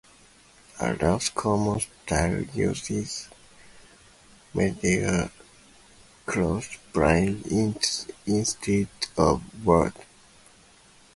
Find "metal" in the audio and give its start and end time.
4.51-5.29